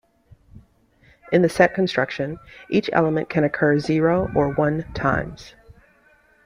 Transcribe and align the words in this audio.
In 1.31 1.43
the 1.43 1.47
set 1.47 1.75
construction, 1.75 2.39
each 2.71 2.89
element 2.91 3.29
can 3.29 3.43
occur 3.43 3.77
zero 3.77 4.31
or 4.35 4.49
one 4.51 4.91
times. 4.95 5.53